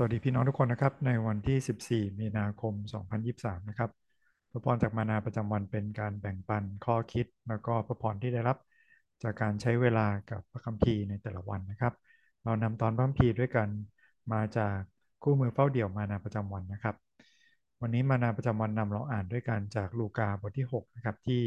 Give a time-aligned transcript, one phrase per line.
[0.00, 2.74] สวัสดีพี่น้องทุกคนนะครับ ในวันที่ 14 มีนาคม
[3.12, 3.90] 2023 นะครับ
[4.50, 8.56] พระพรจากมานาประจำวันเป็นการแบ่งปันข้อคิด แล้วก็พระพรที่ได้รับ
[9.22, 11.92] จากการใช้เวลากับพระคัมภีร์ในแต่ละวันนะครับ
[12.44, 13.68] เรานำตอนพระคัมภีร์ด้วยกัน
[14.32, 14.76] มาจาก
[15.22, 16.94] คู่มือเฝ้าเดี่ยวมานาประจำวันนะครับ
[17.80, 21.42] วันนี้มานาประจำวันนำเราอ่านด้วยกันจากลูกาบทที่6นะครับที่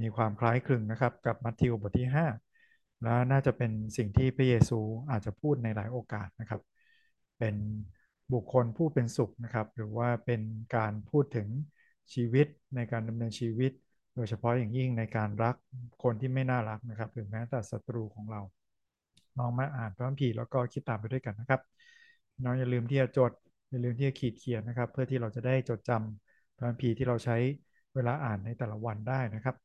[0.00, 2.26] มีความคล้ายคลึงนะครับกับมัทธิวบทที่ 5
[3.02, 4.78] และน่าจะเป็นสิ่งที่พระเยซู
[5.10, 6.69] อาจจะพูดในหลายโอกาสนะครับ
[7.40, 7.56] เป็น
[8.32, 10.40] บุคคลผู้เป็นสุขนะครับ หรือว่าเป็น
[10.76, 11.48] การพูดถึง
[12.14, 13.72] ชีวิตในการดำเนินชีวิต
[14.14, 15.54] โดยเฉพาะอย่างยิ่งในการรัก
[16.02, 18.40] คนที่ไม่น่ารักนะครับหรือแม้แต่ศัตรูของเรา
[19.38, 21.60] ลองมาอ่านพระคัมภีร์แล้วก็คิดตามไปด้วยกันนะครับ
[22.44, 23.32] น้องอย่าลืมที่จะจด
[23.70, 27.36] อย่าลืมที่จะขีดเขียนนะครับ เพื่อที่เราจะได้จดจำพระคัมภีร์ที่เราใช้
[27.94, 29.56] เวลาอ่านในแต่ละวันได้นะครับ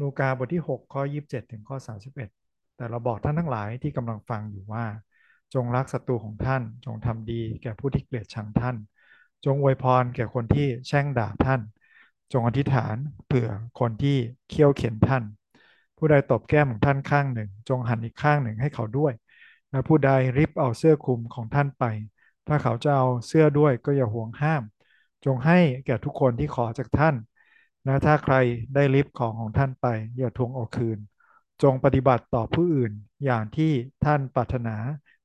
[0.00, 2.30] ลูกาบทที่ 6 ข้อ 27 ถึงข้อ 31
[2.76, 4.84] แต่เราบอกท่านทั้งหลายที่กำลังฟังอยู่ว่า
[5.54, 8.76] จงรักศัตรูของท่าน จงทำดีแก่ผู้ที่เกลียดชังท่าน
[9.44, 11.60] จงอวยพรแก่คนที่แช่งด่าท่าน
[12.32, 12.96] จงอธิษฐาน
[13.26, 13.48] เผื่อ
[13.80, 14.16] คนที่
[14.48, 15.24] เคี่ยวเข็นท่าน
[15.96, 19.12] ผู้ใดตบแก้มของท่านข้างหนึ่ง จงหันอีกข้างหนึ่งให้เขาด้วย
[19.70, 21.84] และผู้ใดริบเอาเสื้อคลุมของท่านไป
[22.46, 24.62] ถ้าเขาจะเอาเสื้อด้วยก็อย่าห่วงห้าม
[25.24, 27.14] จงให้แก่ทุกคนที่ขอจากท่าน
[27.84, 28.34] และถ้าใคร
[28.74, 29.86] ได้ริบของของท่านไป
[30.18, 30.98] อย่าทวงเอาคืน
[31.62, 32.92] จงปฏิบัติต่อผู้อื่น
[33.24, 33.72] อย่างที่
[34.04, 34.76] ท่านปรารถนา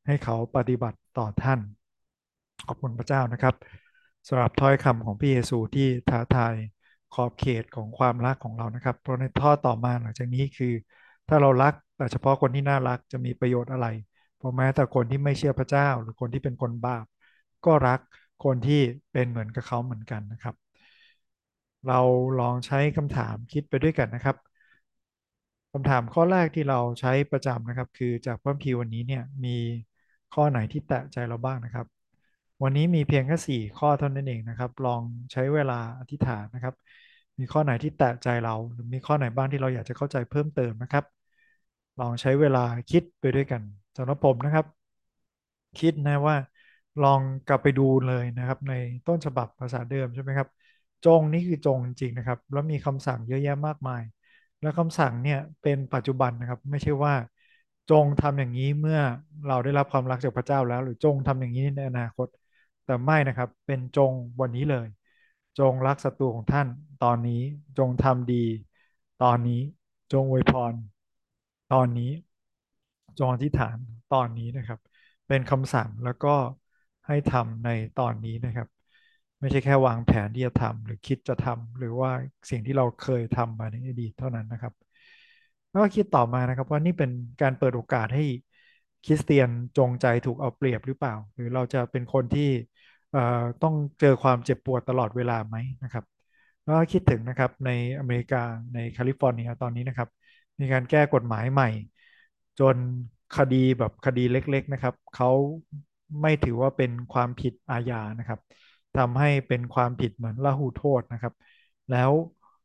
[0.05, 1.59] ให้เขาปฏิบัติต่อท่าน
[2.65, 3.55] ขอบคุณพระเจ้านะครับ
[4.27, 6.55] สำหรับถ้อยคำของพี่เยซูที่ท้าทาย
[7.11, 10.73] ขอบเขตของความรักของเรานะครับ เพราะในท่อต่อมาหลังจากนี้คือ
[11.27, 13.87] ถ้าเรารักแต่เฉพาะคนที่น่ารักจะมีประโยชน์อะไร
[14.35, 17.05] เพราะแม้แต่คนที่ไม่เชื่อพระเจ้า หรือคนที่เป็นคนบาป
[17.65, 17.99] ก็รัก
[18.43, 20.55] คนที่เป็นเหมือนกับเขาเหมือนกันนะครับ
[21.87, 21.99] เรา
[22.39, 24.35] ลองใช้คำถามคิดไปด้วยกันนะครับ
[25.71, 29.57] คำถามข้อแรกที่เราใช้ประจำนะครับ คือจากพระพีวันนี้เนี่ยมี
[30.31, 31.85] ข้อไหนที่แตะใจเราบ้างนะครับ
[32.63, 36.73] วันนี้มีเพียงแค่สี่ข้อเท่านั้นเองนะครับ ลองใช้เวลาอธิษฐานนะครับ
[37.39, 41.03] มีข้อไหนที่แตะใจเราหรือมีข้อไหนบ้างที่เราอยากจะเข้าใจเพิ่มเติมนะครับ
[41.99, 42.59] ลองใช้เวลา
[42.89, 43.61] คิดไปด้วยกัน
[43.97, 44.65] สำหรับผมนะครับ
[45.77, 46.35] คิดนะว่า
[47.01, 48.73] ลองกลับไปดูเลยนะครับ ใน
[49.05, 50.49] ต้นฉบับภาษาเดิมใช่ไหมครับ
[51.03, 54.01] จงนี่คือจงจริงนะครับ แล้วมีคำสั่งเยอะแยะมากมาย
[54.61, 57.13] แล้วคำสั่งเนี่ยเป็นปัจจุบันนะครับ ไม่ใช่ว่า
[57.89, 58.99] จงทำอย่างนี้เมื่อ
[59.45, 62.27] เราได้รับความรักจากพระเจ้าแล้ว หรือจงทำอย่างนี้ในอนาคต
[62.83, 64.87] แต่ไม่นะครับเป็นจงวันนี้เลย
[65.57, 66.67] จงรักศัตรูของท่าน
[66.99, 67.41] ตอนนี้
[67.77, 68.35] จงทำดี
[69.19, 69.61] ตอนนี้
[70.11, 70.73] จงอวยพร
[71.69, 72.11] ตอนนี้
[73.17, 73.77] จงอธิษฐาน
[74.09, 74.79] ตอนนี้นะครับ
[75.27, 76.35] เป็นคำสั่งแล้วก็
[77.07, 78.67] ให้ทำในตอนนี้นะครับ
[79.39, 82.11] ไม่ใช่แค่วางแผนที่จะทำหรือคิดจะทำหรือว่า
[82.49, 84.73] สิ่งที่เราเคยทำมาในอดีตเท่านั้นนะครับ
[85.69, 87.09] แล้วก็คิดต่อมานะครับ ว่านี่เป็น
[87.41, 88.21] การเปิดโอกาสให้
[89.03, 92.41] คริสเตียนจงใจถูกเอาเปรียบหรือเปล่า หรือเราจะเป็นคนที่
[93.61, 96.03] ต้องเจอความเจ็บปวดตลอดเวลาไหมนะครับ
[96.63, 97.69] แล้วก็คิดถึงนะครับใน
[97.99, 98.37] อเมริกา
[98.73, 100.09] ในแคลิฟอร์เนียตอนนี้นะครับ
[100.59, 101.67] มีการแก้กฎหมายใหม่
[102.59, 102.77] จน
[103.37, 105.27] คดีแบบคดีเล็ก ๆนะครับเขา
[106.21, 108.39] ไม่ถือว่าเป็นความผิดอาญานะครับ
[108.95, 111.33] ทำให้เป็นความผิดเหมือนลหุโทษนะครับ
[111.89, 112.11] แล้ว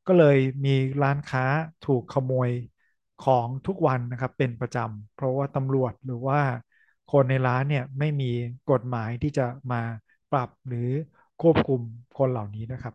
[0.06, 0.71] ก็เลยมี
[1.03, 1.44] ร้านค้า
[1.82, 2.50] ถูกขโมย
[3.19, 6.41] ของทุกวันนะครับเป็นประจำเพราะว่าตำรวจหรือว่า
[7.09, 8.27] คนในร้านเนี่ยไม่มี
[8.71, 9.43] กฎหมายที่จะ
[9.73, 9.77] มา
[10.31, 10.89] ปรับหรือ
[11.39, 11.81] ควบคุม
[12.19, 12.95] คนเหล่านี้นะครับ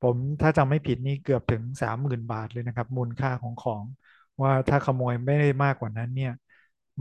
[0.00, 3.84] ผมถ้าจำไม่ผิดนี่เกือบถึงสามหมื่นบาทเลยนะครับ มูลค่าของของ
[4.42, 6.30] ว่าถ้าขโมยไม่ได้มากกว่านั้นเนี่ย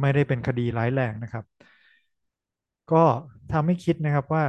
[0.01, 1.45] ไม่ได้เป็นคดีร้ายแรงนะครับ
[2.91, 3.03] ก็
[3.51, 4.43] ทำให้คิดนะครับว่า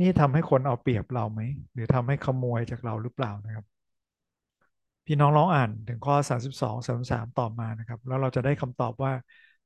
[0.00, 1.40] นี่ทำให้คนเอาเปรียบเราไหม
[1.72, 3.64] หรือทำให้ขโมยจากเราหรือเปล่านะครับ
[5.08, 9.12] พี่น้องลองอ่านถึงข้อ 32 33 ต่อมานะครับ แล้วเราจะได้คำตอบว่า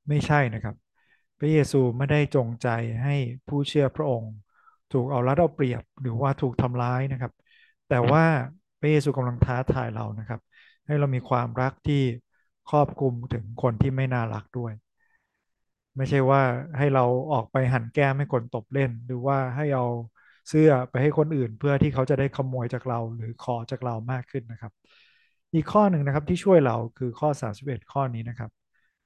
[0.08, 0.74] ไม่ใช่นะครับ
[1.38, 2.66] พระเยซูไม่ได้จงใจ
[3.02, 3.14] ให้
[3.46, 4.32] ผู้เชื่อพระองค์
[4.90, 7.32] ถูกเอารัดเอาเปรียบหรือว่าถูกทำร้ายนะครับ
[7.88, 8.24] แต่ว่า
[8.80, 10.40] พระเยซูกำลังท้าทายเรานะครับ
[10.86, 12.02] ให้เรามีความรักที่
[12.66, 14.72] ครอบคลุมถึงคนที่ไม่น่ารักด้วย
[15.96, 16.42] ไม่ใช่ว่า
[16.78, 17.02] ให้เรา
[17.32, 19.84] ออกไปหันแก้มให้คนตบเล่น หรือว่าให้เอา
[20.48, 24.72] เสื้อไปให้คนอื่นเพื่อที่เขาจะได้ขโมยจากเราหรือขอจากเรามากขึ้นนะครับ
[25.54, 28.50] อีกข้อหนึ่งนะครับที่ช่วยเราคือข้อ 31 ข้อนี้นะครับ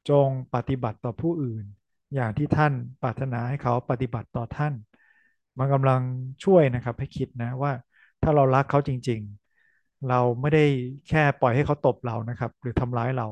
[0.09, 1.65] จงปฏิบัติต่อผู้อื่น
[2.15, 2.73] อย่างที่ท่าน
[3.03, 4.75] ปรารถนาให้เขาปฏิบัติต่อท่าน
[5.59, 6.01] มันกำลัง
[6.45, 7.73] ช่วยนะครับให้คิดนะว่า
[8.23, 9.21] ถ้าเรารักเขาจริง
[9.65, 10.65] ๆ เราไม่ได้
[11.09, 13.27] แค่ปล่อยให้เขาตบเรานะครับ หรือทำร้ายเรา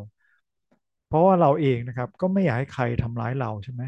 [1.07, 3.83] เพราะว่าเราเองนะครับก็ไม่อยากให้ใครทำร้ายเราใช่ไหม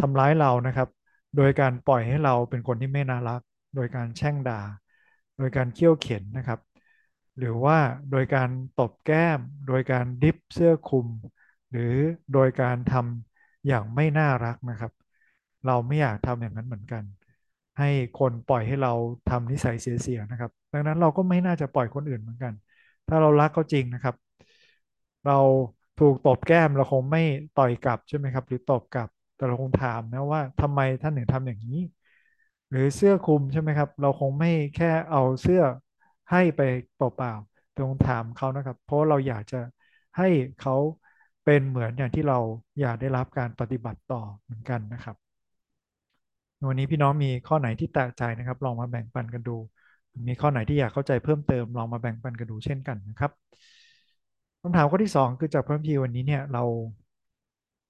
[0.00, 0.88] ทำร้ายเรานะครับ
[1.36, 3.40] โดยการปล่อยให้เราเป็นคนที่ไม่น่ารัก
[3.74, 4.60] โดยการแช่งด่า
[5.38, 6.58] โดยการเคี่ยวเข็นนะครับ
[7.40, 7.76] หรือว่า
[8.10, 11.08] โดยการตบแก้ม โดยการดิฟเสื้อคลุม
[11.70, 11.82] หรือ
[12.32, 14.92] โดยการทำอย่างไม่น่ารักนะครับ
[15.64, 17.04] เราไม่อยากทำอย่างนั้นเหมือนกัน
[17.78, 17.84] ให้
[18.14, 18.90] คนปล่อยให้เรา
[19.26, 22.52] ทำนิสัยเสียๆนะครับ ดังนั้นเราก็ไม่น่าจะปล่อยคนอื่นเหมือนกัน
[23.06, 24.14] ถ้าเรารักเขาจริงนะครับ
[25.24, 25.38] เรา
[25.96, 27.20] ถูกตบแก้มเราคงไม่
[27.54, 31.76] ต่อยกลับใช่ไหมครับ หรือตบกลับแต่เราคงถามนะว่าทำไมท่านถึงทำอย่างนี้
[32.70, 35.60] หรือเสื้อคลุมใช่ไหมครับ เราคงไม่แค่เอาเสื้อ
[36.30, 36.60] ให้ไป
[36.94, 39.56] เปล่าๆต่คงถามเขานะครับ เพราะเราอยากจะ
[40.16, 40.24] ให้
[40.58, 40.74] เขา
[41.44, 42.38] เป็นเหมือนอย่างที่เรา
[42.80, 45.16] อยากได้รับการปฏิบัติต่อเหมือนกันนะครับ
[46.68, 49.56] วันนี้พี่น้องมีข้อไหนที่แตกใจนะครับ ลองมาแบ่งปันกันดู
[50.28, 53.30] มีข้อไหนที่อยากเข้าใจเพิ่มเติมลองมาแบ่งปันกันดูเช่นกันนะครับ
[54.62, 56.62] คำถามข้อที่สองคือจากพระคัมภีร์วันนี้เนี่ยเรา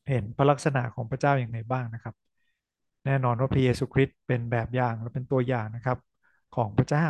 [0.08, 2.14] เห็นพระลักษณะของพระเจ้าอย่างไรบ้างนะครับ
[3.06, 5.98] แน่นอนว่าพระเยซูคริสต์เป็นแบบอย่างและเป็นตัวอย่างนะครับ
[6.52, 7.06] ของพระเจ้า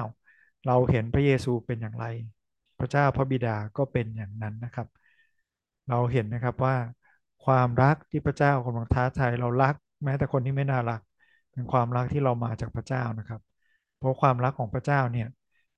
[0.66, 2.04] เราเห็นพระเยซูเป็นอย่างไร
[2.78, 4.86] พระเจ้าพระบิดาก็เป็นอย่างนั้นนะครับ
[5.88, 6.76] เราเห็นนะครับว่า
[7.44, 9.74] ความรักที่พระเจ้ากำลังท้าทายเรารัก
[10.04, 11.00] แม้แต่คนที่ไม่น่ารัก
[11.52, 13.40] เป็นความรักที่เรามาจากพระเจ้านะครับ
[13.96, 15.28] เพราะความรักของพระเจ้าเนี่ย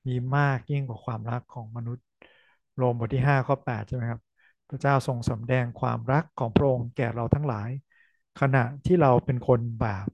[0.07, 2.07] มีมากยิ่งกว่าความรักของมนุษย์
[2.77, 4.21] โรมบทที่5ข้อ8ใช่ไหมครับ
[4.69, 7.71] พระเจ้าทรงสำแดงความรักของพระองค์แก่เราทั้งหลาย
[8.41, 10.09] ขณะที่เราเป็นคนบาป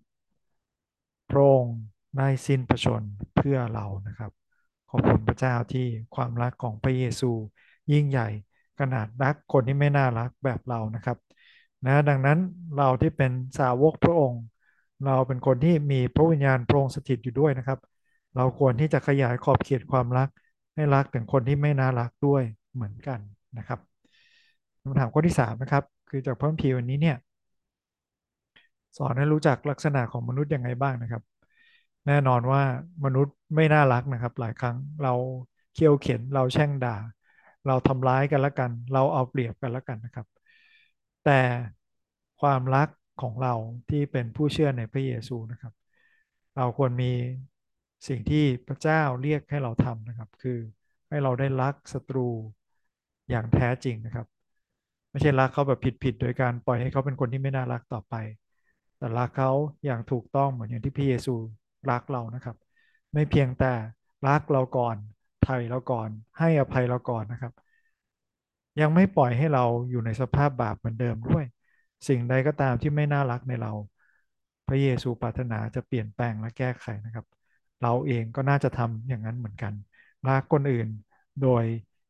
[1.31, 1.76] พระองค์
[2.17, 3.03] ได้สิ้นพระชน
[3.37, 4.32] เพื่อเรานะครับ
[4.88, 5.81] ขอบคุณพระเจ้าที่
[6.14, 7.26] ความรักของพระเยซู
[7.93, 8.29] ยิ่งใหญ่
[8.79, 11.17] ขนาดรักคนที่ไม่น่ารักแบบเรานะครับ
[11.85, 12.38] นะดังนั้น
[12.76, 14.43] เราที่เป็นสาวกพระองค์
[15.05, 17.79] เราเป็นคนที่มีพระวิญญาณพระองค์สถิตอยู่ด้วยนะครับ
[18.37, 20.29] เราควรที่จะขยายขอบเขตความรัก
[20.75, 22.43] ให้รักถึงคนที่ไม่น่ารักด้วย
[22.75, 23.20] เหมือนกัน
[23.56, 23.79] นะครับ
[24.82, 27.17] คำถามข้อที่3นะครับคือจากพระคัมภีร์วันนี้เนี่ย
[28.96, 31.23] สอนให้รู้จักลักษณะของมนุษย์ยังไงบ้างนะครับ
[32.06, 32.62] แน่นอนว่า
[33.05, 35.11] มนุษย์ไม่น่ารักนะครับ หลายครั้งเรา
[35.73, 36.91] เคี่ยวเข็นเราแช่งด่า
[37.67, 40.27] เราทำร้ายกันละกัน เราเอาเปรียบกันละกันนะครับ
[41.23, 41.31] แต่
[42.41, 42.89] ความรัก
[43.23, 43.55] ของเรา
[43.89, 45.73] ที่เป็นผู้เชื่อในพระเยซูนะครับ
[46.56, 47.12] เราควรมี
[48.09, 50.59] สิ่งที่พระเจ้าเรียกให้เราทำนะครับ คือ
[51.09, 52.29] ให้เราได้รักศัตรู
[53.31, 54.27] อย่างแท้จริงนะครับ
[55.11, 58.15] ไม่ใช่รักเขาแบบผิดๆโดยการปล่อยให้เขาเป็นคนที่ไม่น่ารักต่อไป
[58.97, 59.50] แต่รักเขา
[59.85, 61.31] อย่างถูกต้องเหมือนอย่างที่พระเยซู
[61.91, 62.57] รักเรานะครับ
[63.15, 63.73] ไม่เพียงแต่
[64.27, 64.97] รักเราก่อน
[65.41, 67.53] ไถ่เราก่อน ให้อภัยเราก่อนนะครับ
[68.81, 71.45] ยังไม่ปล่อยให้เราอยู่ในสภาพบาปเหมือนเดิมด้วย
[72.09, 73.73] สิ่งใดก็ตามที่ไม่น่ารักในเรา
[74.67, 77.27] พระเยซูปรารถนาจะเปลี่ยนแปลงและแก้ไขนะครับ
[77.83, 79.73] เราเองก็น่าจะทำอย่างนั้นเหมือนกัน
[80.29, 80.89] รักคนอื่น
[81.43, 81.65] โดย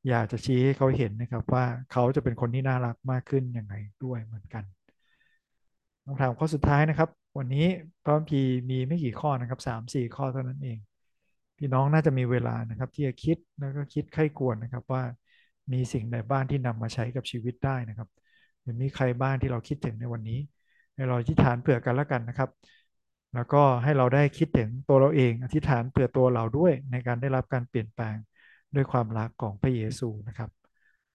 [0.08, 3.74] อยากจะชี้ให้เขาเห็นนะครับว่าเขาจะเป็นคนที่น่ารักมากขึ้นยังไง
[4.04, 4.64] ด้วยเหมือนกัน
[6.04, 7.66] คำถามข้อสุดท้ายนะครับ วันนี้
[8.04, 8.40] พระพี
[8.70, 10.78] มีไม่กี่ข้อนะครับสามสี่ข้อเท่านั้นเอง
[11.58, 15.02] พี่น้องน่าจะมีเวลานะครับ ที่จะคิดแล้วก็คิดไข้ควรนะครับว่า
[15.72, 18.08] มีสิ่งใดบ้างที่นำมาใช้กับชีวิตได้นะครับ
[18.62, 20.38] หรือมีใครบ้างที่เราคิดถึงในวันนี้
[20.94, 22.50] ให้เราอธิษฐานเผื่อกันแล้วกันนะครับ
[23.34, 28.16] แล้วก็ให้เราได้คิดถึงตัวเราเองอธิษฐานเผื่อตัวเราด้วยในการได้รับการเปลี่ยนแปลง
[28.74, 30.50] ด้วยความรักของพระเยซูนะครับ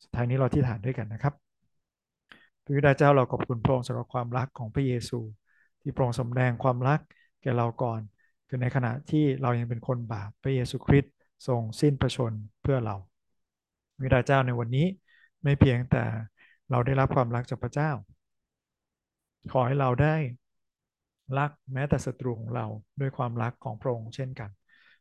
[0.03, 1.33] สุดท้ายนี้เราอธิษฐานด้วยกันนะครับ
[2.63, 5.19] พระบิดาเจ้าเราขอบคุณพระองค์สำหรับความรักของพระเยซู
[5.83, 6.99] ที่พรงสำแดงความรัก
[7.41, 8.01] แก่เราก่อน
[8.47, 11.13] คือในขณะที่เรายังเป็นคนบาปพระเยซูคริสต์
[11.47, 12.95] ทรงสิ้นพระชนเพื่อเรา
[13.93, 14.85] พระบิดาเจ้าในวันนี้
[15.43, 16.03] ไม่เพียงแต่
[16.71, 17.89] เราได้รับความรักจากพระเจ้า
[19.51, 20.15] ขอให้เราได้
[21.37, 22.65] รักแม้แต่ศัตรูของเรา
[22.99, 24.49] ด้วยความรักของพระองค์เช่นกัน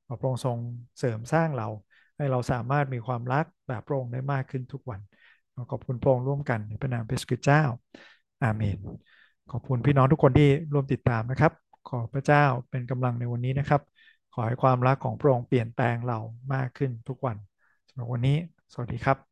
[0.06, 0.58] ขอพระองค์ทรง
[0.98, 1.68] เสริมสร้างเรา
[2.16, 5.00] ให้เราสามารถมีความรักแบบพระองค์ได้มากขึ้นทุกวัน
[5.70, 7.62] ขอบคุณพระองค์ร่วมกันในพระนามพระสุเจ้า
[8.42, 8.78] อาเมน
[9.52, 11.52] ขอบคุณพี่น้องทุกคนที่ร่วมติดตามนะครับ
[11.88, 13.80] ขอพระเจ้าเป็นกำลังในวันนี้นะครับ
[14.32, 16.18] ขอให้ความรักของพระองค์เปลี่ยนแปลงเรา
[16.54, 17.36] มากขึ้นทุกวัน
[17.88, 18.36] สำหรับวันนี้
[18.72, 19.31] สวัสดีครับ